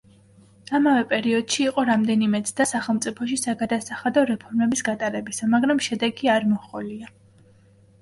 ამავე 0.77 1.03
პერიოდში 1.11 1.61
იყო 1.71 1.83
რამდენიმე 1.89 2.41
ცდა 2.49 2.67
სახელმწიფოში 2.71 3.39
საგადასახადო 3.43 4.27
რეფორმების 4.33 4.85
გატარებისა, 4.91 5.55
მაგრამ 5.57 5.87
შედეგი 5.93 6.37
არ 6.41 6.53
მოჰყოლია. 6.57 7.17